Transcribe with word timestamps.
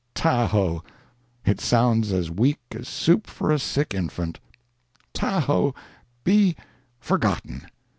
"Tahoe"—it 0.15 1.61
sounds 1.61 2.11
as 2.11 2.31
weak 2.31 2.57
as 2.71 2.87
soup 2.87 3.27
for 3.27 3.51
a 3.51 3.59
sick 3.59 3.93
infant. 3.93 4.39
"Tahoe" 5.13 5.75
be—forgotten! 6.23 7.67